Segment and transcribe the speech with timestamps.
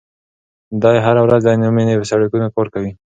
[0.81, 2.91] دی هره ورځ د عینومېنې په سړکونو کار کوي.